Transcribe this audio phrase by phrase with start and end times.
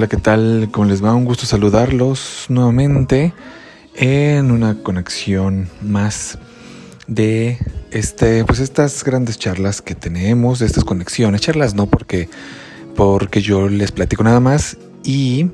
[0.00, 0.70] Hola, ¿qué tal?
[0.72, 1.14] ¿Cómo les va?
[1.14, 3.34] Un gusto saludarlos nuevamente
[3.94, 6.38] en una conexión más
[7.06, 7.58] de
[7.90, 12.30] este, pues estas grandes charlas que tenemos, de estas conexiones, charlas no porque
[12.96, 15.50] porque yo les platico nada más y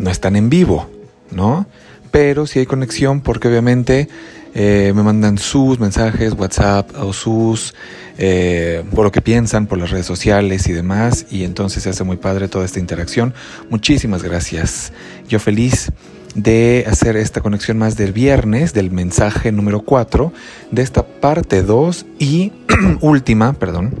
[0.00, 0.90] no están en vivo,
[1.30, 1.64] ¿no?
[2.10, 4.08] Pero sí hay conexión porque obviamente
[4.54, 7.74] eh, me mandan sus mensajes, WhatsApp o sus,
[8.18, 12.04] eh, por lo que piensan, por las redes sociales y demás, y entonces se hace
[12.04, 13.34] muy padre toda esta interacción.
[13.68, 14.92] Muchísimas gracias.
[15.28, 15.90] Yo feliz
[16.36, 20.32] de hacer esta conexión más del viernes, del mensaje número 4,
[20.70, 22.52] de esta parte 2 y
[23.00, 23.94] última, perdón,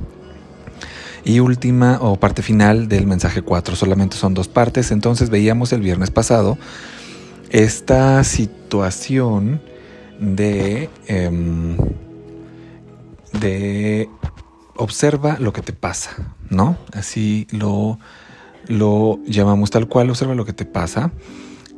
[1.24, 3.74] y última o parte final del mensaje 4.
[3.74, 4.90] Solamente son dos partes.
[4.90, 6.58] Entonces veíamos el viernes pasado
[7.50, 9.60] esta situación
[10.24, 11.76] de, em,
[13.40, 14.08] de
[14.76, 16.76] observa lo que te pasa, ¿no?
[16.92, 17.98] Así lo,
[18.66, 21.12] lo llamamos tal cual, observa lo que te pasa.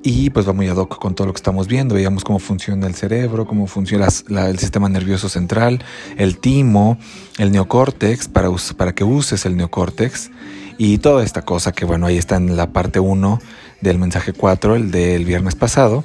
[0.03, 1.97] Y pues va muy ad hoc con todo lo que estamos viendo.
[1.97, 5.83] Veíamos cómo funciona el cerebro, cómo funciona el sistema nervioso central,
[6.17, 6.97] el timo,
[7.39, 10.31] el neocórtex, para, para que uses el neocórtex.
[10.79, 13.41] Y toda esta cosa que, bueno, ahí está en la parte 1
[13.81, 16.05] del mensaje 4, el del viernes pasado.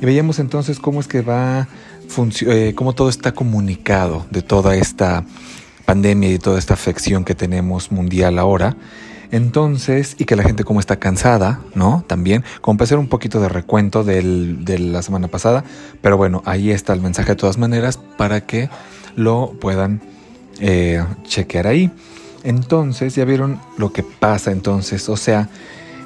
[0.00, 1.68] Y veíamos entonces cómo es que va,
[2.46, 5.24] eh, cómo todo está comunicado de toda esta
[5.84, 8.76] pandemia y toda esta afección que tenemos mundial ahora.
[9.30, 12.04] Entonces, y que la gente como está cansada, ¿no?
[12.06, 15.64] También, como para hacer un poquito de recuento del, de la semana pasada,
[16.00, 18.70] pero bueno, ahí está el mensaje de todas maneras para que
[19.16, 20.00] lo puedan
[20.60, 21.90] eh, chequear ahí.
[22.42, 25.50] Entonces, ya vieron lo que pasa entonces, o sea,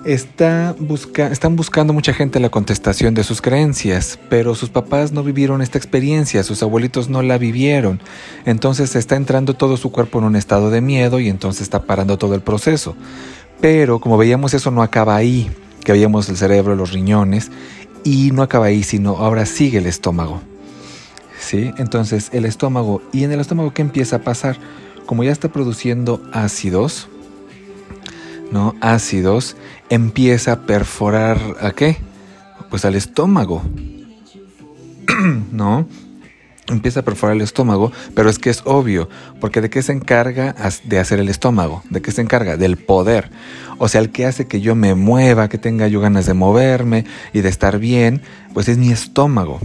[0.04, 5.22] Está busca están buscando mucha gente la contestación de sus creencias, pero sus papás no
[5.22, 8.00] vivieron esta experiencia, sus abuelitos no la vivieron.
[8.44, 12.18] Entonces está entrando todo su cuerpo en un estado de miedo y entonces está parando
[12.18, 12.96] todo el proceso.
[13.60, 15.48] Pero como veíamos eso no acaba ahí,
[15.84, 17.52] que veíamos el cerebro, los riñones,
[18.02, 20.40] y no acaba ahí, sino ahora sigue el estómago.
[21.38, 21.72] ¿Sí?
[21.78, 24.58] Entonces el estómago, ¿y en el estómago qué empieza a pasar?
[25.06, 27.08] Como ya está produciendo ácidos,
[28.52, 28.76] ¿no?
[28.80, 29.56] Ácidos,
[29.88, 31.96] empieza a perforar a qué?
[32.70, 33.62] Pues al estómago,
[35.52, 35.88] ¿no?
[36.68, 39.08] Empieza a perforar el estómago, pero es que es obvio,
[39.40, 40.54] porque ¿de qué se encarga
[40.84, 41.82] de hacer el estómago?
[41.90, 42.56] ¿De qué se encarga?
[42.56, 43.30] Del poder.
[43.78, 47.04] O sea, el que hace que yo me mueva, que tenga yo ganas de moverme
[47.32, 48.22] y de estar bien,
[48.54, 49.60] pues es mi estómago.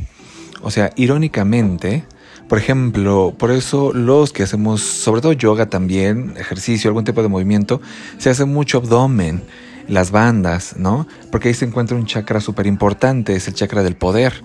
[0.62, 2.04] O sea, irónicamente,
[2.50, 7.28] por ejemplo, por eso los que hacemos, sobre todo yoga también, ejercicio, algún tipo de
[7.28, 7.82] movimiento,
[8.18, 9.44] se hace mucho abdomen
[9.90, 11.08] las bandas, ¿no?
[11.32, 14.44] Porque ahí se encuentra un chakra súper importante, es el chakra del poder.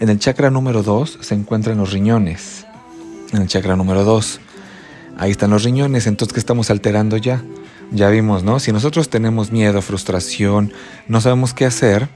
[0.00, 2.66] En el chakra número 2 se encuentran los riñones.
[3.32, 4.40] En el chakra número 2.
[5.16, 7.42] Ahí están los riñones, entonces ¿qué estamos alterando ya?
[7.92, 8.58] Ya vimos, ¿no?
[8.58, 10.72] Si nosotros tenemos miedo, frustración,
[11.06, 12.08] no sabemos qué hacer,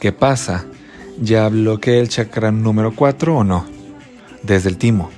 [0.00, 0.64] ¿qué pasa?
[1.20, 3.77] ¿Ya bloqueé el chakra número 4 o no?
[4.48, 5.10] Desde el timo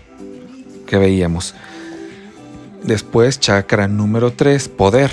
[0.86, 1.54] que veíamos.
[2.82, 5.12] Después chakra número 3, poder.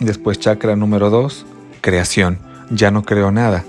[0.00, 1.46] Después chakra número 2,
[1.80, 2.38] creación.
[2.70, 3.64] Ya no creo nada.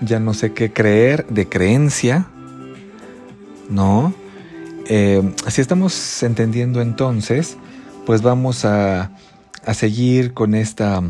[0.00, 2.26] Ya no sé qué creer de creencia.
[3.68, 4.14] ¿No?
[4.86, 7.58] Eh, si estamos entendiendo entonces,
[8.06, 9.10] pues vamos a,
[9.66, 11.02] a seguir con esta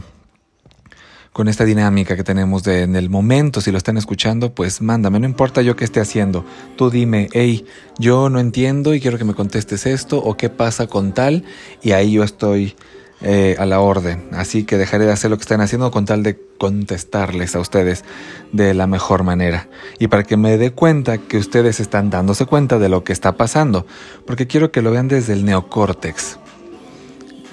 [1.35, 5.19] con esta dinámica que tenemos de en el momento, si lo están escuchando, pues mándame,
[5.19, 6.45] no importa yo qué esté haciendo,
[6.77, 7.67] tú dime, hey,
[7.99, 11.43] yo no entiendo y quiero que me contestes esto o qué pasa con tal
[11.83, 12.77] y ahí yo estoy
[13.21, 14.29] eh, a la orden.
[14.31, 18.05] Así que dejaré de hacer lo que están haciendo con tal de contestarles a ustedes
[18.53, 19.69] de la mejor manera.
[19.99, 23.37] Y para que me dé cuenta que ustedes están dándose cuenta de lo que está
[23.37, 23.87] pasando.
[24.25, 26.39] Porque quiero que lo vean desde el neocórtex.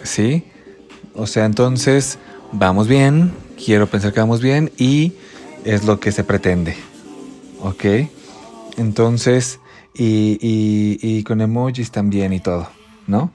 [0.04, 0.44] ¿Sí?
[1.16, 2.20] O sea, entonces
[2.52, 3.32] vamos bien.
[3.64, 5.14] Quiero pensar que vamos bien y
[5.66, 6.76] es lo que se pretende.
[7.62, 7.86] ¿Ok?
[8.78, 9.60] Entonces,
[9.94, 12.70] y, con emojis también y todo.
[13.08, 13.32] ¿no?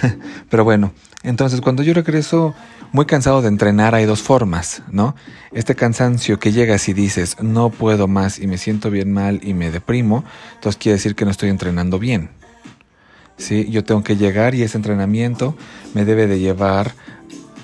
[0.50, 0.92] Pero bueno,
[1.22, 2.54] entonces cuando yo regreso
[2.92, 5.14] muy cansado de entrenar hay dos formas, ¿no?
[5.52, 9.54] Este cansancio que llegas y dices, no puedo más y me siento bien mal y
[9.54, 10.24] me deprimo,
[10.54, 12.30] entonces quiere decir que no estoy entrenando bien.
[13.36, 13.68] ¿Sí?
[13.70, 15.56] Yo tengo que llegar y ese entrenamiento
[15.94, 16.94] me debe de llevar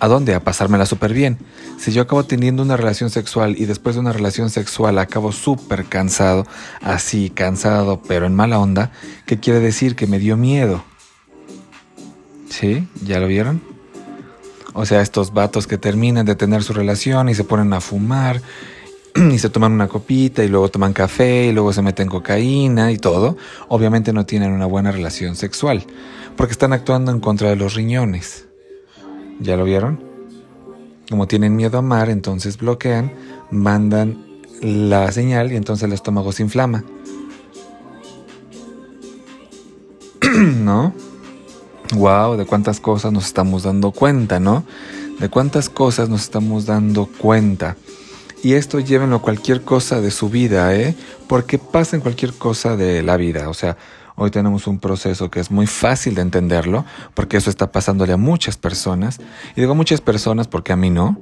[0.00, 0.35] a dónde?
[0.35, 1.38] A pasármela súper bien.
[1.79, 5.85] Si yo acabo teniendo una relación sexual y después de una relación sexual acabo súper
[5.87, 6.46] cansado,
[6.81, 8.91] así cansado, pero en mala onda,
[9.26, 9.96] ¿qué quiere decir?
[9.96, 10.85] Que me dio miedo.
[12.49, 12.87] ¿Sí?
[13.05, 13.62] ¿Ya lo vieron?
[14.75, 18.43] O sea, estos vatos que terminan de tener su relación y se ponen a fumar
[19.14, 22.99] y se toman una copita y luego toman café y luego se meten cocaína y
[22.99, 23.37] todo,
[23.69, 25.85] obviamente no tienen una buena relación sexual
[26.37, 28.47] porque están actuando en contra de los riñones.
[29.41, 30.03] ¿Ya lo vieron?
[31.11, 33.13] Como tienen miedo a amar, entonces bloquean,
[33.51, 34.25] mandan
[34.61, 36.85] la señal y entonces el estómago se inflama.
[40.23, 40.95] ¿No?
[41.95, 44.65] Wow, de cuántas cosas nos estamos dando cuenta, ¿no?
[45.21, 47.77] De cuántas cosas nos estamos dando cuenta.
[48.43, 50.95] Y esto llévenlo a cualquier cosa de su vida, ¿eh?
[51.29, 53.49] Porque pasa en cualquier cosa de la vida.
[53.49, 53.77] O sea,
[54.16, 56.84] hoy tenemos un proceso que es muy fácil de entenderlo,
[57.14, 59.20] porque eso está pasándole a muchas personas.
[59.56, 61.19] Y digo muchas personas porque a mí no.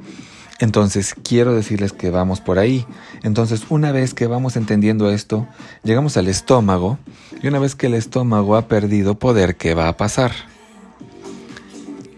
[0.58, 2.86] Entonces quiero decirles que vamos por ahí.
[3.22, 5.48] Entonces una vez que vamos entendiendo esto,
[5.82, 6.98] llegamos al estómago
[7.42, 10.32] y una vez que el estómago ha perdido poder, ¿qué va a pasar?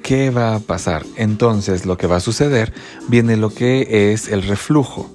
[0.03, 1.07] ¿Qué va a pasar?
[1.17, 2.75] Entonces lo que va a suceder
[3.09, 5.11] viene lo que es el reflujo,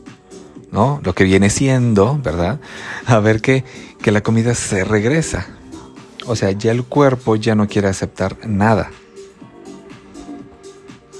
[0.72, 1.02] ¿no?
[1.04, 2.60] Lo que viene siendo, ¿verdad?
[3.06, 3.64] A ver que,
[4.02, 5.48] que la comida se regresa.
[6.26, 8.92] O sea, ya el cuerpo ya no quiere aceptar nada.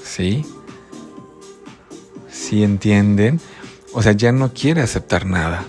[0.04, 0.44] ¿Sí?
[2.30, 3.40] ¿Sí entienden?
[3.92, 5.64] O sea, ya no quiere aceptar nada.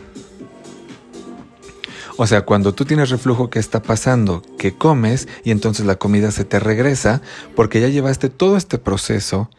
[2.18, 4.44] O sea, cuando tú tienes reflujo, ¿qué está pasando?
[4.60, 7.22] Que comes y entonces la comida se te regresa
[7.56, 9.50] porque ya llevaste todo este proceso.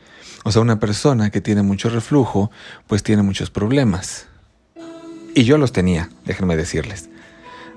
[0.44, 2.50] O sea, una persona que tiene mucho reflujo,
[2.86, 4.26] pues tiene muchos problemas.
[5.34, 7.08] Y yo los tenía, déjenme decirles.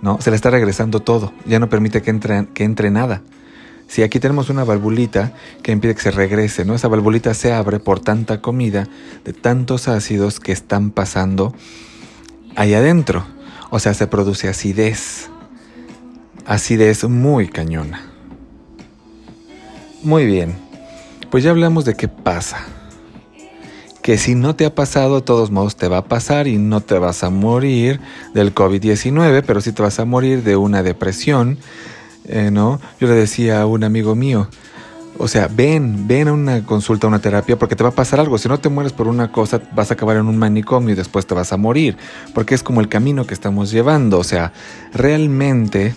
[0.01, 0.19] ¿No?
[0.21, 3.21] Se le está regresando todo, ya no permite que entre, que entre nada.
[3.87, 6.73] Si aquí tenemos una valvulita que impide que se regrese, ¿no?
[6.73, 8.87] Esa valvulita se abre por tanta comida,
[9.23, 11.53] de tantos ácidos que están pasando
[12.55, 13.25] ahí adentro.
[13.69, 15.29] O sea, se produce acidez.
[16.45, 18.01] Acidez muy cañona.
[20.03, 20.64] Muy bien.
[21.35, 22.63] Pues ya hablamos de qué pasa.
[24.01, 26.79] Que si no te ha pasado, de todos modos te va a pasar y no
[26.79, 27.99] te vas a morir
[28.33, 31.57] del COVID-19, pero sí te vas a morir de una depresión,
[32.23, 32.79] eh, ¿no?
[33.01, 34.47] Yo le decía a un amigo mío,
[35.17, 38.21] o sea, ven, ven a una consulta, a una terapia, porque te va a pasar
[38.21, 38.37] algo.
[38.37, 41.27] Si no te mueres por una cosa, vas a acabar en un manicomio y después
[41.27, 41.97] te vas a morir,
[42.33, 44.19] porque es como el camino que estamos llevando.
[44.19, 44.53] O sea,
[44.93, 45.95] realmente,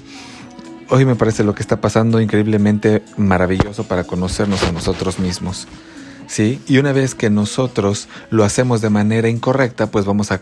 [0.91, 5.67] hoy me parece lo que está pasando increíblemente maravilloso para conocernos a nosotros mismos.
[6.27, 6.61] ¿Sí?
[6.67, 10.41] Y una vez que nosotros lo hacemos de manera incorrecta, pues vamos a,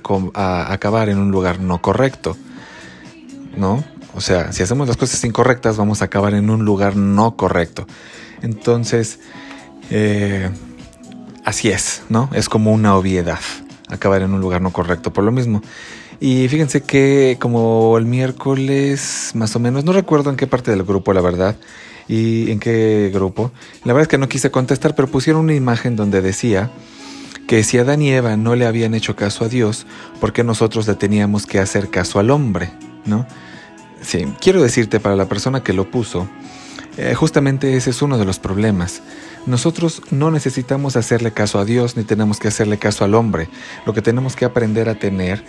[0.72, 2.36] acabar en un lugar no correcto.
[3.56, 3.84] ¿No?
[4.14, 7.86] O sea, si hacemos las cosas incorrectas, vamos a acabar en un lugar no correcto.
[8.42, 9.20] Entonces,
[9.90, 10.50] eh,
[11.44, 12.28] así es, ¿no?
[12.32, 13.38] Es como una obviedad
[13.88, 15.62] acabar en un lugar no correcto por lo mismo.
[16.20, 20.82] Y fíjense que como el miércoles, más o menos, no recuerdo en qué parte del
[20.82, 21.56] grupo, la verdad,
[22.08, 23.52] y en qué grupo.
[23.84, 26.70] La verdad es que no quise contestar, pero pusieron una imagen donde decía
[27.46, 29.86] que si Adán y Eva no le habían hecho caso a Dios,
[30.20, 32.70] ¿por qué nosotros le teníamos que hacer caso al hombre?
[33.04, 33.26] ¿No?
[34.00, 36.28] Sí, quiero decirte para la persona que lo puso,
[36.96, 39.02] eh, justamente ese es uno de los problemas.
[39.46, 43.48] Nosotros no necesitamos hacerle caso a Dios ni tenemos que hacerle caso al hombre.
[43.84, 45.44] Lo que tenemos que aprender a tener,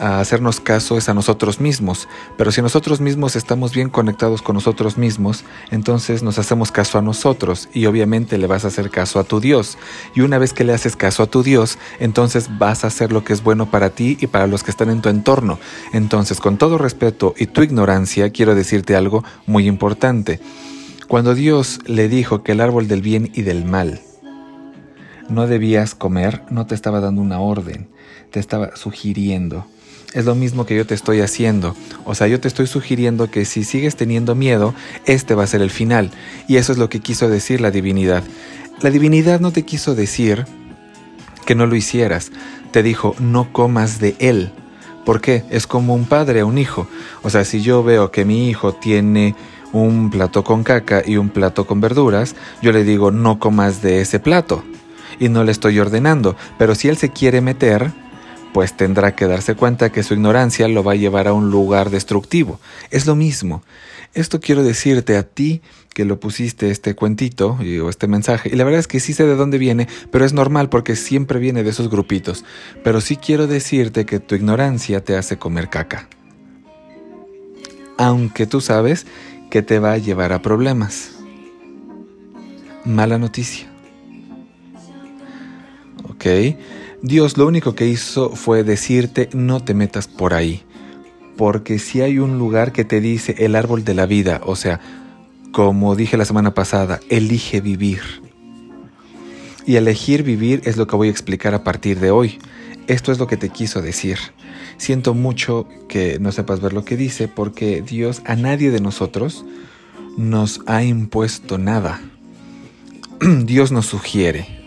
[0.00, 2.08] a hacernos caso es a nosotros mismos.
[2.36, 7.02] Pero si nosotros mismos estamos bien conectados con nosotros mismos, entonces nos hacemos caso a
[7.02, 9.78] nosotros y obviamente le vas a hacer caso a tu Dios.
[10.14, 13.22] Y una vez que le haces caso a tu Dios, entonces vas a hacer lo
[13.22, 15.58] que es bueno para ti y para los que están en tu entorno.
[15.92, 20.40] Entonces, con todo respeto y tu ignorancia, quiero decirte algo muy importante.
[21.08, 24.00] Cuando Dios le dijo que el árbol del bien y del mal
[25.28, 27.88] no debías comer, no te estaba dando una orden,
[28.30, 29.66] te estaba sugiriendo
[30.12, 31.76] es lo mismo que yo te estoy haciendo.
[32.04, 34.74] O sea, yo te estoy sugiriendo que si sigues teniendo miedo,
[35.04, 36.10] este va a ser el final.
[36.48, 38.24] Y eso es lo que quiso decir la divinidad.
[38.80, 40.46] La divinidad no te quiso decir
[41.46, 42.32] que no lo hicieras.
[42.72, 44.52] Te dijo, no comas de él.
[45.04, 45.44] ¿Por qué?
[45.50, 46.88] Es como un padre a un hijo.
[47.22, 49.34] O sea, si yo veo que mi hijo tiene
[49.72, 54.00] un plato con caca y un plato con verduras, yo le digo, no comas de
[54.00, 54.64] ese plato.
[55.18, 56.36] Y no le estoy ordenando.
[56.58, 57.92] Pero si él se quiere meter,
[58.52, 61.90] pues tendrá que darse cuenta que su ignorancia lo va a llevar a un lugar
[61.90, 62.60] destructivo.
[62.90, 63.62] Es lo mismo.
[64.12, 65.62] Esto quiero decirte a ti
[65.94, 68.50] que lo pusiste este cuentito o este mensaje.
[68.52, 71.38] Y la verdad es que sí sé de dónde viene, pero es normal porque siempre
[71.38, 72.44] viene de esos grupitos.
[72.82, 76.08] Pero sí quiero decirte que tu ignorancia te hace comer caca.
[77.98, 79.06] Aunque tú sabes
[79.50, 81.12] que te va a llevar a problemas.
[82.84, 83.68] Mala noticia.
[86.04, 86.26] ¿Ok?
[87.02, 90.62] Dios lo único que hizo fue decirte no te metas por ahí.
[91.38, 94.80] Porque si hay un lugar que te dice el árbol de la vida, o sea,
[95.50, 98.02] como dije la semana pasada, elige vivir.
[99.64, 102.38] Y elegir vivir es lo que voy a explicar a partir de hoy.
[102.86, 104.18] Esto es lo que te quiso decir.
[104.76, 109.46] Siento mucho que no sepas ver lo que dice porque Dios a nadie de nosotros
[110.18, 112.02] nos ha impuesto nada.
[113.20, 114.59] Dios nos sugiere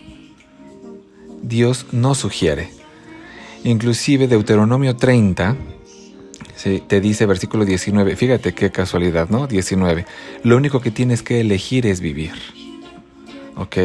[1.44, 2.70] Dios no sugiere.
[3.64, 5.56] Inclusive Deuteronomio 30
[6.86, 9.46] te dice versículo 19, fíjate qué casualidad, ¿no?
[9.46, 10.06] 19.
[10.44, 12.32] Lo único que tienes que elegir es vivir.
[13.56, 13.76] ¿Ok?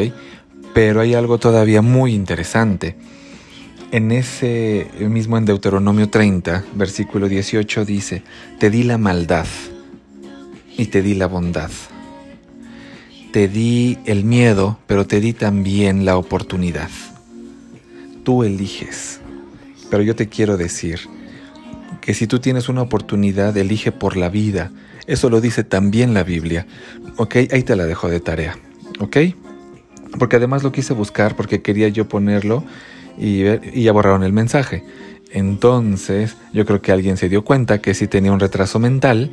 [0.72, 2.96] Pero hay algo todavía muy interesante.
[3.92, 8.22] En ese mismo en Deuteronomio 30, versículo 18 dice,
[8.58, 9.46] te di la maldad
[10.78, 11.70] y te di la bondad.
[13.32, 16.88] Te di el miedo, pero te di también la oportunidad.
[18.30, 19.18] Tú eliges.
[19.90, 21.00] Pero yo te quiero decir
[22.00, 24.70] que si tú tienes una oportunidad, elige por la vida.
[25.08, 26.64] Eso lo dice también la Biblia.
[27.16, 27.34] ¿Ok?
[27.50, 28.56] Ahí te la dejo de tarea.
[29.00, 29.16] ¿Ok?
[30.16, 32.62] Porque además lo quise buscar porque quería yo ponerlo
[33.18, 34.84] y, y ya borraron el mensaje.
[35.32, 39.32] Entonces, yo creo que alguien se dio cuenta que si tenía un retraso mental.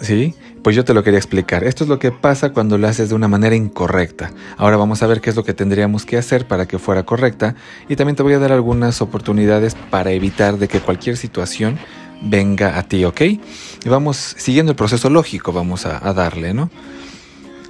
[0.00, 0.36] ¿Sí?
[0.62, 1.64] Pues yo te lo quería explicar.
[1.64, 4.30] Esto es lo que pasa cuando lo haces de una manera incorrecta.
[4.58, 7.54] Ahora vamos a ver qué es lo que tendríamos que hacer para que fuera correcta
[7.88, 11.78] y también te voy a dar algunas oportunidades para evitar de que cualquier situación
[12.22, 13.20] venga a ti, ¿ok?
[13.22, 16.70] Y vamos siguiendo el proceso lógico, vamos a, a darle, ¿no?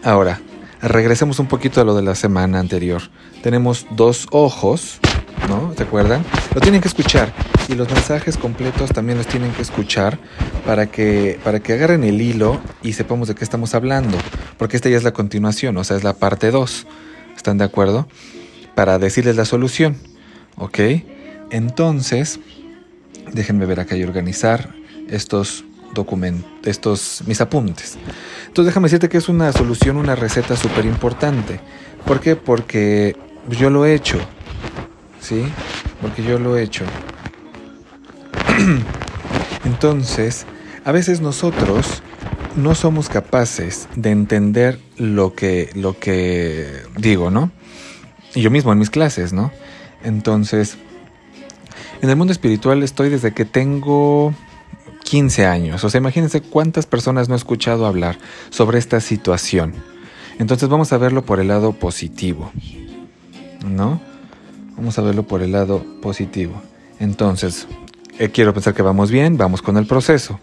[0.03, 0.41] Ahora,
[0.83, 3.03] regresemos un poquito a lo de la semana anterior.
[3.43, 4.99] Tenemos dos ojos,
[5.49, 5.73] ¿no?
[5.77, 6.25] ¿Se acuerdan?
[6.55, 7.33] Lo tienen que escuchar
[7.69, 10.19] y los mensajes completos también los tienen que escuchar
[10.67, 14.17] para que, para que agarren el hilo y sepamos de qué estamos hablando,
[14.59, 16.87] porque esta ya es la continuación, o sea, es la parte 2.
[17.37, 18.07] ¿Están de acuerdo?
[18.75, 19.97] Para decirles la solución,
[20.57, 20.79] ¿ok?
[21.51, 22.39] Entonces,
[23.33, 24.75] déjenme ver acá y organizar
[25.09, 27.99] estos documentos, estos mis apuntes.
[28.47, 31.61] Entonces déjame decirte que es una solución, una receta súper importante.
[32.05, 32.37] ¿Por qué?
[32.37, 33.17] Porque
[33.49, 34.19] yo lo he hecho.
[35.21, 35.45] ¿Sí?
[36.01, 36.85] Porque yo lo he hecho.
[39.65, 40.47] Entonces,
[40.85, 42.03] a veces nosotros
[42.57, 47.51] no somos capaces de entender lo que, lo que digo, ¿no?
[48.35, 49.53] Y yo mismo en mis clases, ¿no?
[50.03, 50.79] Entonces,
[52.03, 54.35] en el mundo espiritual estoy desde que tengo
[55.05, 55.85] 15 años.
[55.85, 58.19] O sea, imagínense cuántas personas no he escuchado hablar
[58.51, 59.75] sobre esta situación.
[60.39, 62.51] Entonces vamos a verlo por el lado positivo.
[63.67, 64.01] ¿No?
[64.77, 66.61] Vamos a verlo por el lado positivo.
[66.99, 67.67] Entonces,
[68.19, 70.39] eh, quiero pensar que vamos bien, vamos con el proceso.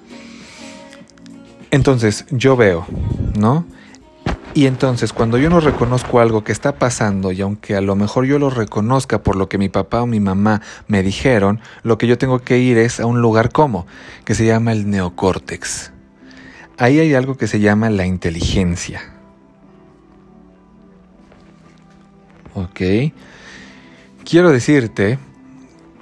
[1.72, 2.86] Entonces, yo veo,
[3.38, 3.66] ¿no?
[4.54, 8.26] Y entonces, cuando yo no reconozco algo que está pasando, y aunque a lo mejor
[8.26, 12.08] yo lo reconozca por lo que mi papá o mi mamá me dijeron, lo que
[12.08, 13.86] yo tengo que ir es a un lugar como,
[14.26, 15.92] que se llama el neocórtex.
[16.80, 19.02] Ahí hay algo que se llama la inteligencia.
[22.56, 22.82] ¿Ok?
[24.30, 25.20] Quiero decirte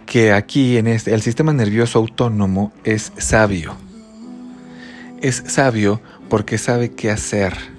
[0.06, 3.76] que aquí en este, el sistema nervioso autónomo es sabio.
[5.22, 7.76] Es sabio porque sabe qué hacer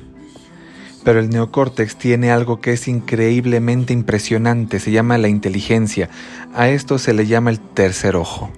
[1.07, 6.11] pero el neocórtex tiene algo que es increíblemente impresionante, se llama la inteligencia.
[6.53, 8.51] A esto se le llama el tercer ojo.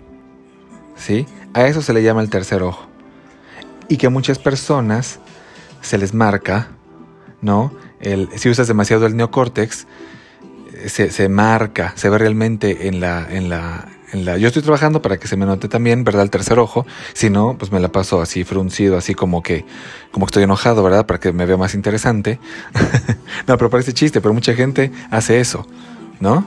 [0.96, 1.26] ¿Sí?
[1.52, 2.86] A eso se le llama el tercer ojo.
[3.90, 5.20] Y que a muchas personas
[5.82, 6.68] se les marca,
[7.42, 7.70] ¿no?
[8.00, 9.86] El, si usas demasiado el neocórtex,
[10.86, 15.28] se, se marca, se ve realmente en la, en la, yo estoy trabajando para que
[15.28, 16.22] se me note también, ¿verdad?
[16.22, 16.86] El tercer ojo.
[17.12, 19.64] Si no, pues me la paso así fruncido, así como que,
[20.12, 21.06] como que estoy enojado, ¿verdad?
[21.06, 22.38] Para que me vea más interesante.
[23.46, 25.66] no, pero parece chiste, pero mucha gente hace eso,
[26.20, 26.46] ¿no?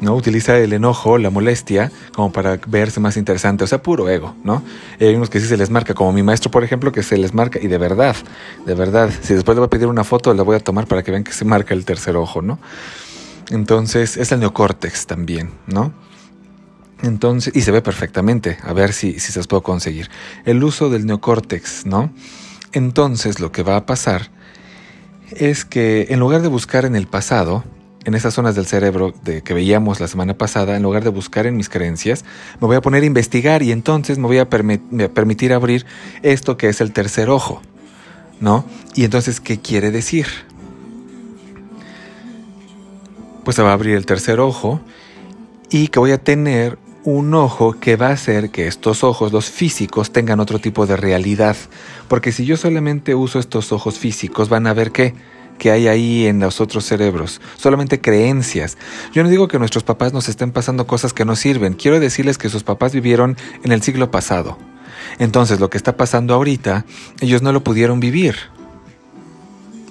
[0.00, 0.14] ¿no?
[0.14, 4.62] Utiliza el enojo, la molestia, como para verse más interesante, o sea, puro ego, ¿no?
[4.98, 7.34] hay unos que sí se les marca, como mi maestro, por ejemplo, que se les
[7.34, 8.16] marca, y de verdad,
[8.64, 11.02] de verdad, si después le voy a pedir una foto, la voy a tomar para
[11.02, 12.58] que vean que se marca el tercer ojo, ¿no?
[13.50, 15.92] Entonces, es el neocórtex también, ¿no?
[17.02, 20.10] Entonces, y se ve perfectamente, a ver si, si se los puedo conseguir.
[20.44, 22.12] El uso del neocórtex, ¿no?
[22.72, 24.30] Entonces lo que va a pasar
[25.32, 27.64] es que en lugar de buscar en el pasado,
[28.04, 31.46] en esas zonas del cerebro de que veíamos la semana pasada, en lugar de buscar
[31.46, 32.24] en mis creencias,
[32.60, 35.84] me voy a poner a investigar y entonces me voy a, permitir abrir
[36.22, 37.60] esto que es el tercer ojo,
[38.40, 38.64] ¿no?
[38.94, 40.26] Y entonces, ¿qué quiere decir?
[43.44, 44.80] Pues se va a abrir el tercer ojo
[45.70, 49.50] y que voy a tener un ojo que va a hacer que estos ojos, los
[49.50, 51.56] físicos, tengan otro tipo de realidad.
[52.08, 55.14] Porque si yo solamente uso estos ojos físicos, van a ver qué
[55.60, 58.78] que hay ahí en los otros cerebros, solamente creencias.
[59.12, 62.38] Yo no digo que nuestros papás nos estén pasando cosas que no sirven, quiero decirles
[62.38, 64.58] que sus papás vivieron en el siglo pasado.
[65.18, 66.86] Entonces lo que está pasando ahorita,
[67.20, 68.36] ellos no lo pudieron vivir.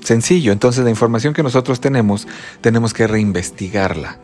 [0.03, 2.27] Sencillo, entonces la información que nosotros tenemos,
[2.61, 4.17] tenemos que reinvestigarla.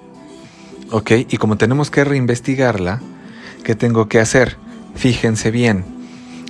[0.91, 1.11] ¿Ok?
[1.29, 3.01] Y como tenemos que reinvestigarla,
[3.63, 4.57] ¿qué tengo que hacer?
[4.95, 5.83] Fíjense bien.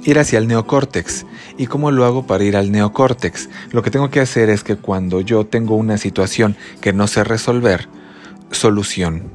[0.04, 1.26] Ir hacia el neocórtex.
[1.58, 3.50] ¿Y cómo lo hago para ir al neocórtex?
[3.72, 7.24] Lo que tengo que hacer es que cuando yo tengo una situación que no sé
[7.24, 7.88] resolver,
[8.52, 9.32] solución.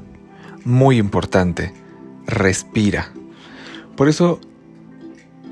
[0.65, 1.73] Muy importante.
[2.27, 3.13] Respira.
[3.97, 4.41] Por eso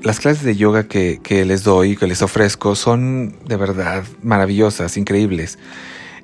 [0.01, 5.59] las clases de yoga que, les doy, que les ofrezco, son de verdad maravillosas, increíbles.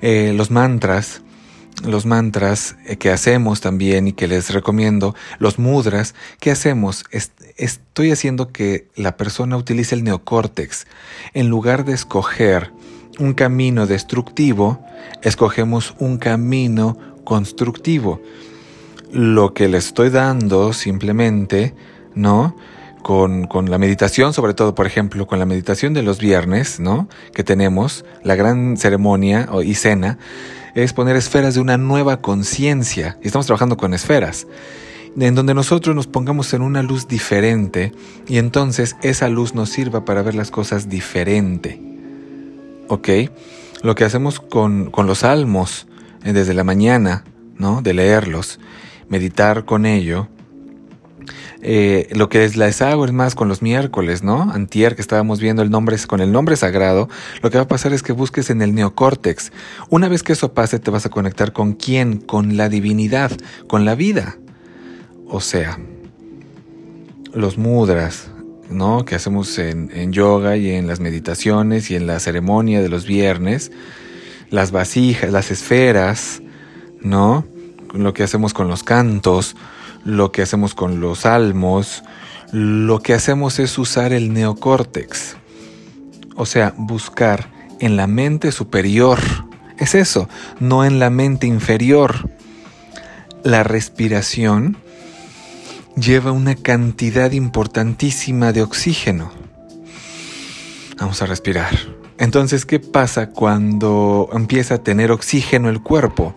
[0.00, 1.22] Eh, los mantras,
[1.84, 7.04] los mantras eh, que hacemos también y que les recomiendo, los mudras, ¿qué hacemos?
[7.56, 10.86] estoy haciendo que la persona utilice el neocórtex.
[11.32, 12.72] En lugar de escoger
[13.18, 14.84] un camino destructivo,
[15.22, 18.20] escogemos un camino constructivo.
[19.10, 21.74] Lo que le estoy dando simplemente,
[22.14, 22.56] ¿no?
[23.06, 27.08] Con, con, la meditación, sobre todo, por ejemplo, con la meditación de los viernes, ¿no?
[27.32, 30.18] Que tenemos, la gran ceremonia y cena,
[30.74, 33.16] es poner esferas de una nueva conciencia.
[33.22, 34.48] Y estamos trabajando con esferas,
[35.16, 37.92] en donde nosotros nos pongamos en una luz diferente
[38.26, 41.80] y entonces esa luz nos sirva para ver las cosas diferente.
[42.88, 43.08] ¿Ok?
[43.82, 45.86] Lo que hacemos con, con los salmos
[46.24, 47.22] eh, desde la mañana,
[47.56, 47.82] ¿no?
[47.82, 48.58] De leerlos,
[49.08, 50.26] meditar con ello,
[51.68, 54.52] eh, lo que es la hago es más con los miércoles, ¿no?
[54.52, 57.08] Antier que estábamos viendo el nombre con el nombre sagrado,
[57.42, 59.50] lo que va a pasar es que busques en el neocórtex.
[59.90, 63.32] Una vez que eso pase, te vas a conectar con quién, con la divinidad,
[63.66, 64.36] con la vida.
[65.26, 65.80] O sea,
[67.34, 68.28] los mudras,
[68.70, 69.04] ¿no?
[69.04, 73.72] Que hacemos en yoga y en las meditaciones y en la ceremonia de los viernes,
[74.50, 76.42] las vasijas, las esferas,
[77.00, 77.44] ¿no?
[77.92, 79.56] Lo que hacemos con los cantos,
[80.06, 82.04] lo que hacemos con los salmos,
[82.52, 85.36] lo que hacemos es usar el neocórtex.
[86.36, 89.18] O sea, buscar en la mente superior.
[89.78, 90.28] Es eso,
[90.60, 92.30] no en la mente inferior.
[93.42, 94.76] La respiración
[95.96, 99.32] lleva una cantidad importantísima de oxígeno.
[100.98, 101.76] Vamos a respirar.
[102.18, 106.34] Entonces, ¿qué pasa cuando empieza a tener oxígeno el cuerpo?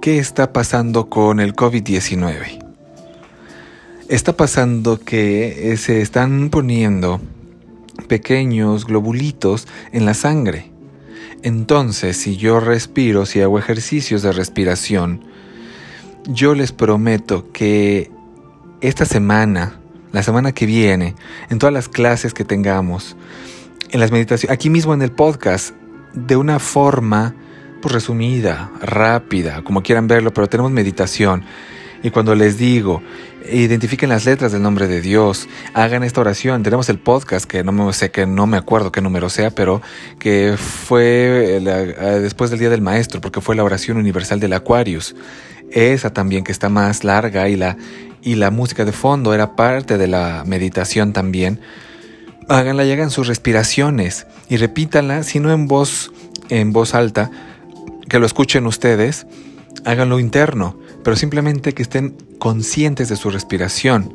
[0.00, 2.69] ¿Qué está pasando con el COVID-19?
[4.10, 7.20] Está pasando que eh, se están poniendo
[8.08, 10.72] pequeños globulitos en la sangre.
[11.42, 15.24] Entonces, si yo respiro, si hago ejercicios de respiración,
[16.26, 18.10] yo les prometo que
[18.80, 19.78] esta semana,
[20.12, 21.14] la semana que viene,
[21.48, 23.16] en todas las clases que tengamos,
[23.90, 25.74] en las meditaciones, aquí mismo en el podcast,
[26.14, 27.36] de una forma
[27.80, 31.44] pues resumida, rápida, como quieran verlo, pero tenemos meditación.
[32.02, 33.02] Y cuando les digo,
[33.50, 36.62] identifiquen las letras del nombre de Dios, hagan esta oración.
[36.62, 39.82] Tenemos el podcast que no me sé que no me acuerdo qué número sea, pero
[40.18, 41.60] que fue eh,
[42.20, 45.14] después del Día del Maestro, porque fue la oración universal del Aquarius.
[45.70, 47.76] Esa también que está más larga y la
[48.22, 51.60] y la música de fondo era parte de la meditación también.
[52.48, 56.12] Háganla y hagan sus respiraciones y repítanla, si no en voz
[56.48, 57.30] en voz alta,
[58.08, 59.26] que lo escuchen ustedes,
[59.84, 64.14] háganlo interno pero simplemente que estén conscientes de su respiración.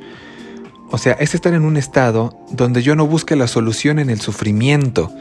[0.91, 4.21] O sea, es estar en un estado donde yo no busque la solución en el
[4.21, 5.11] sufrimiento,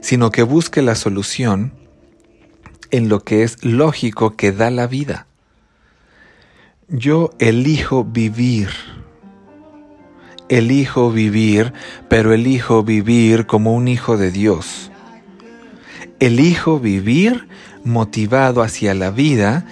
[0.00, 1.72] sino que busque la solución
[2.90, 5.26] en lo que es lógico que da la vida.
[6.88, 8.68] Yo elijo vivir.
[10.48, 11.72] Elijo vivir,
[12.08, 14.90] pero elijo vivir como un hijo de Dios.
[16.20, 17.48] Elijo vivir
[17.84, 19.66] motivado hacia la vida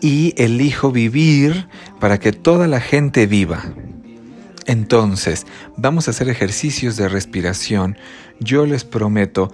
[0.00, 3.64] y elijo vivir para que toda la gente viva.
[4.66, 7.96] Entonces, vamos a hacer ejercicios de respiración.
[8.38, 9.52] Yo les prometo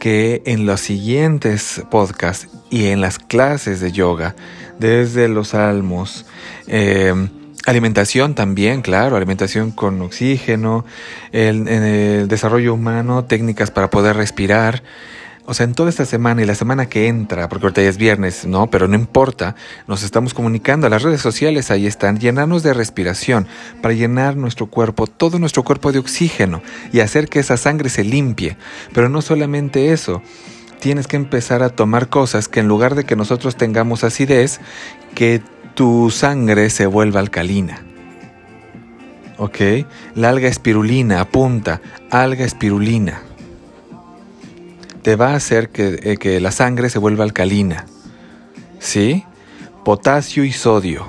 [0.00, 4.34] que en los siguientes podcasts y en las clases de yoga,
[4.78, 6.26] desde los salmos,
[6.66, 7.28] em,
[7.66, 10.84] alimentación también, claro, alimentación con oxígeno,
[11.32, 14.82] el, el desarrollo humano, técnicas para poder respirar,
[15.46, 17.98] o sea, en toda esta semana y la semana que entra, porque ahorita ya es
[17.98, 18.68] viernes, ¿no?
[18.68, 19.54] Pero no importa,
[19.86, 23.46] nos estamos comunicando a las redes sociales, ahí están, llenarnos de respiración,
[23.80, 28.02] para llenar nuestro cuerpo, todo nuestro cuerpo de oxígeno y hacer que esa sangre se
[28.02, 28.56] limpie.
[28.92, 30.20] Pero no solamente eso,
[30.80, 34.60] tienes que empezar a tomar cosas que en lugar de que nosotros tengamos acidez,
[35.14, 35.40] que
[35.74, 37.84] tu sangre se vuelva alcalina.
[39.38, 39.60] ¿Ok?
[40.16, 41.80] La alga espirulina, apunta,
[42.10, 43.22] alga espirulina
[45.06, 47.86] te va a hacer eh, que, la sangre se vuelva alcalina.
[48.80, 49.22] ¿Sí?
[49.84, 51.06] Potasio y sodio.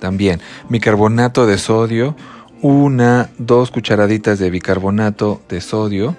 [0.00, 2.16] También bicarbonato de sodio,
[2.62, 6.16] una, dos cucharaditas de bicarbonato de sodio.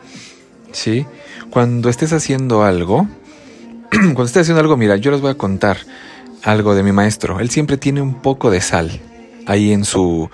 [0.71, 1.07] ¿Sí?
[1.49, 3.07] Cuando estés haciendo algo,
[3.89, 5.77] cuando estés haciendo algo, mira, yo les voy a contar
[6.43, 7.39] algo de mi maestro.
[7.39, 9.01] Él siempre tiene un poco de sal
[9.47, 10.29] ahí en su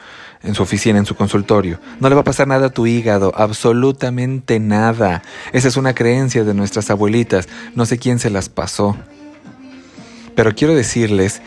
[0.46, 1.80] en su oficina, en su consultorio.
[2.00, 5.24] No le va a pasar nada a tu hígado, absolutamente nada.
[5.54, 8.96] Esa es una creencia de nuestras abuelitas, no sé quién se las pasó.
[10.36, 11.42] Pero quiero decirles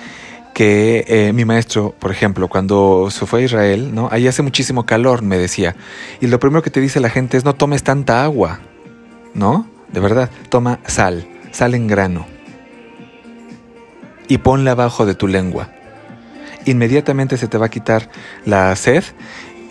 [0.54, 4.08] que eh, mi maestro, por ejemplo, cuando se fue a Israel, ¿no?
[4.10, 5.76] Ahí hace muchísimo calor, me decía.
[6.20, 8.60] Y lo primero que te dice la gente es no tomes tanta agua,
[9.34, 9.68] ¿no?
[9.92, 12.26] De verdad, toma sal, sal en grano.
[14.26, 15.70] Y ponla abajo de tu lengua.
[16.70, 18.10] Inmediatamente se te va a quitar
[18.44, 19.04] la sed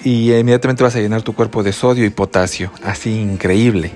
[0.04, 2.72] y inmediatamente vas a llenar tu cuerpo de sodio y potasio.
[2.84, 3.92] Así increíble.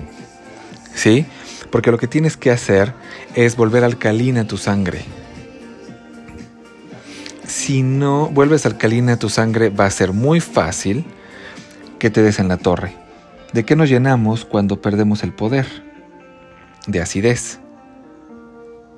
[0.94, 1.26] ¿Sí?
[1.70, 2.94] Porque lo que tienes que hacer
[3.34, 5.04] es volver alcalina tu sangre
[7.52, 11.04] si no vuelves alcalina tu sangre, va a ser muy fácil
[11.98, 12.96] que te des en la torre.
[13.52, 15.66] ¿De qué nos llenamos cuando perdemos el poder?
[16.86, 17.60] De acidez.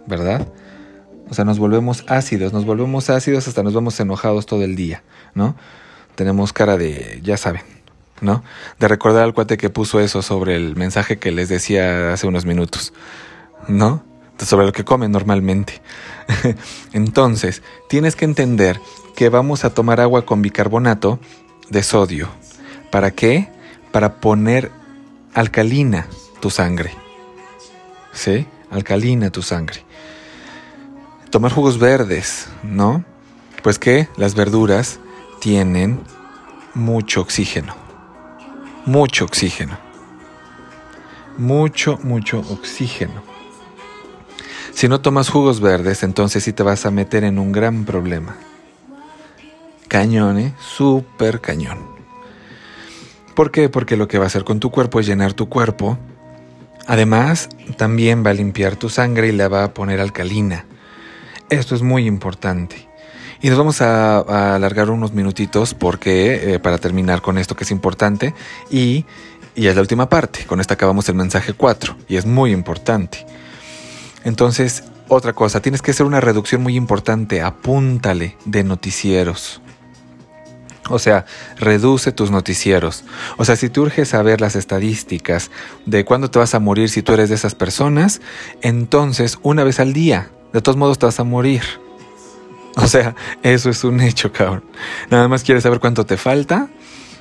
[0.06, 0.46] ¿Verdad?
[1.28, 5.02] O sea, nos volvemos ácidos, nos volvemos ácidos hasta nos vamos enojados todo el día,
[5.34, 5.56] ¿no?
[6.14, 7.62] Tenemos cara de, ya saben,
[8.20, 8.44] ¿no?
[8.78, 12.44] De recordar al cuate que puso eso sobre el mensaje que les decía hace unos
[12.44, 12.92] minutos,
[13.68, 14.04] ¿no?
[14.38, 15.80] Sobre lo que comen normalmente.
[16.92, 18.80] Entonces, tienes que entender
[19.16, 21.18] que vamos a tomar agua con bicarbonato
[21.70, 22.28] de sodio.
[22.90, 23.48] ¿Para qué?
[23.92, 24.70] Para poner
[25.34, 26.06] alcalina
[26.40, 26.92] tu sangre.
[28.12, 28.46] ¿Sí?
[28.70, 29.84] Alcalina tu sangre.
[31.34, 33.04] Tomar jugos verdes, ¿no?
[33.64, 35.00] Pues que las verduras
[35.40, 35.98] tienen
[36.74, 37.74] mucho oxígeno.
[38.86, 39.76] Mucho oxígeno.
[41.36, 43.20] Mucho, mucho oxígeno.
[44.72, 48.36] Si no tomas jugos verdes, entonces sí te vas a meter en un gran problema.
[49.88, 50.54] Cañón, ¿eh?
[50.60, 51.78] Súper cañón.
[53.34, 53.68] ¿Por qué?
[53.68, 55.98] Porque lo que va a hacer con tu cuerpo es llenar tu cuerpo.
[56.86, 60.66] Además, también va a limpiar tu sangre y la va a poner alcalina.
[61.50, 62.88] Esto es muy importante.
[63.42, 67.70] Y nos vamos a, alargar unos minutitos porque eh, para terminar con esto que es
[67.70, 68.34] importante
[68.70, 69.04] y,
[69.54, 70.46] y es la última parte.
[70.46, 73.26] Con esta acabamos el mensaje 4 y es muy importante.
[74.24, 79.60] Entonces, otra cosa, tienes que hacer una reducción muy importante, apúntale de noticieros.
[80.88, 81.24] O sea,
[81.56, 83.04] reduce tus noticieros.
[83.36, 85.50] O sea, si te urge saber las estadísticas
[85.86, 88.20] de cuándo te vas a morir si tú eres de esas personas,
[88.60, 91.62] entonces una vez al día, de todos modos te vas a morir.
[92.76, 94.64] O sea, eso es un hecho, cabrón.
[95.10, 96.70] Nada más quieres saber cuánto te falta,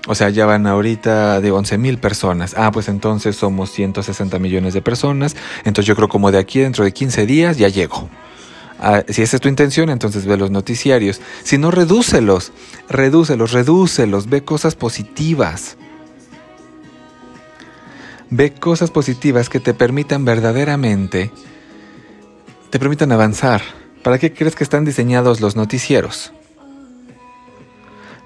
[0.07, 2.55] o sea, ya van ahorita de 11 mil personas.
[2.57, 5.35] Ah, pues entonces somos 160 millones de personas.
[5.63, 8.09] Entonces yo creo como de aquí dentro de 15 días ya llego.
[8.79, 11.21] Ah, si esa es tu intención, entonces ve los noticiarios.
[11.43, 12.51] Si no, redúcelos,
[12.89, 14.27] redúcelos, redúcelos.
[14.27, 15.77] Ve cosas positivas.
[18.29, 21.31] Ve cosas positivas que te permitan verdaderamente,
[22.73, 23.61] te permitan avanzar.
[24.01, 26.33] ¿Para qué crees que están diseñados los noticieros?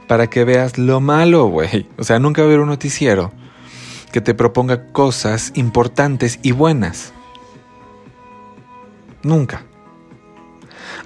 [0.08, 1.86] para que veas lo malo, güey.
[1.98, 3.34] O sea, nunca va a haber un noticiero
[4.14, 7.12] que te proponga cosas importantes y buenas.
[9.22, 9.64] Nunca.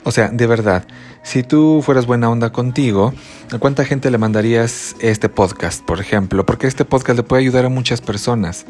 [0.04, 0.86] O sea, de verdad,
[1.24, 3.14] si tú fueras buena onda contigo,
[3.52, 6.46] ¿a cuánta gente le mandarías este podcast, por ejemplo?
[6.46, 8.66] Porque este podcast le puede ayudar a muchas personas.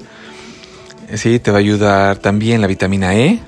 [1.15, 3.41] Sí, te va a ayudar también la vitamina E,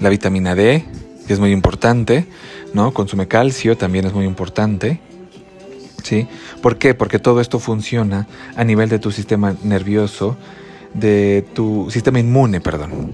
[0.00, 0.84] la vitamina D,
[1.26, 2.26] que es muy importante,
[2.74, 2.92] ¿no?
[2.92, 5.00] Consume calcio, también es muy importante.
[6.02, 6.26] ¿Sí?
[6.60, 6.94] ¿Por qué?
[6.94, 10.36] Porque todo esto funciona a nivel de tu sistema nervioso,
[10.94, 13.12] de tu sistema inmune, perdón.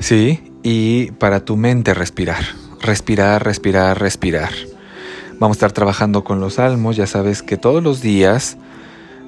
[0.00, 2.44] Sí, y para tu mente respirar,
[2.80, 4.50] respirar, respirar, respirar.
[5.38, 8.56] Vamos a estar trabajando con los salmos, ya sabes que todos los días,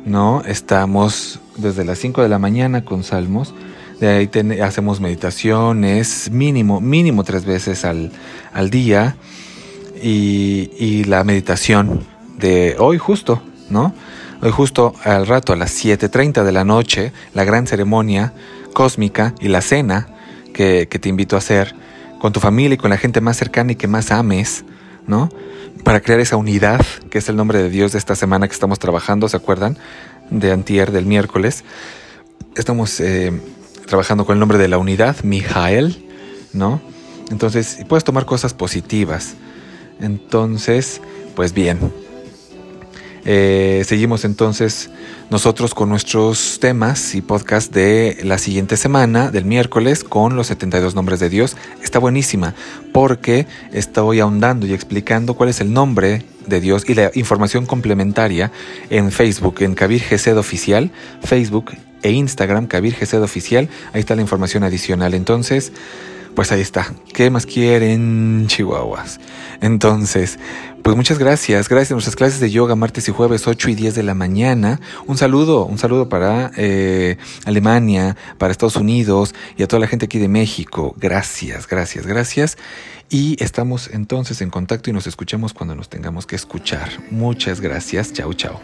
[0.04, 0.42] ¿no?
[0.46, 3.54] Estamos desde las 5 de la mañana con salmos,
[4.00, 8.12] de ahí hacemos meditaciones mínimo, mínimo tres veces al,
[8.52, 9.16] al día
[10.02, 12.00] y, y la meditación
[12.38, 13.94] de hoy justo, ¿no?
[14.42, 18.34] Hoy justo al rato, a las 7.30 de la noche, la gran ceremonia
[18.72, 20.13] cósmica y la cena
[20.54, 21.74] que, te invito a hacer
[22.18, 24.64] con tu familia y con la gente más cercana y que más ames,
[25.06, 25.28] ¿no?
[25.82, 28.78] Para crear esa unidad, que es el nombre de Dios de esta semana que estamos
[28.78, 29.76] trabajando, ¿se acuerdan?
[30.30, 31.64] De antier, del miércoles.
[32.56, 33.38] Estamos eh,
[33.86, 36.02] trabajando con el nombre de la unidad, Mijael,
[36.54, 36.80] ¿no?
[37.30, 39.34] Entonces, puedes tomar cosas positivas.
[40.00, 41.02] Entonces,
[41.34, 41.78] pues bien,
[43.24, 44.90] eh, seguimos entonces
[45.30, 50.94] nosotros con nuestros temas y podcast de la siguiente semana, del miércoles, con los 72
[50.94, 51.56] nombres de Dios.
[51.82, 52.54] Está buenísima
[52.92, 58.52] porque estoy ahondando y explicando cuál es el nombre de Dios y la información complementaria
[58.90, 60.90] en Facebook, en Kabir Gesed Oficial,
[61.22, 63.68] Facebook e Instagram, Kabir Gesed Oficial.
[63.94, 65.14] Ahí está la información adicional.
[65.14, 65.72] Entonces,
[66.34, 66.92] pues ahí está.
[67.12, 69.20] ¿Qué más quieren, chihuahuas?
[69.60, 70.38] Entonces,
[70.82, 71.68] pues muchas gracias.
[71.68, 74.80] Gracias a nuestras clases de yoga martes y jueves 8 y 10 de la mañana.
[75.06, 77.16] Un saludo, un saludo para eh,
[77.46, 80.94] Alemania, para Estados Unidos y a toda la gente aquí de México.
[80.98, 82.58] Gracias, gracias, gracias.
[83.08, 86.90] Y estamos entonces en contacto y nos escuchamos cuando nos tengamos que escuchar.
[87.10, 88.12] Muchas gracias.
[88.12, 88.60] Chao, chao.